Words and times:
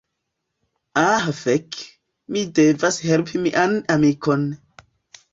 Ah 1.01 1.25
fek, 1.39 1.77
mi 2.31 2.43
devas 2.59 2.97
helpi 3.09 3.41
mian 3.43 3.77
amikon. 3.97 4.49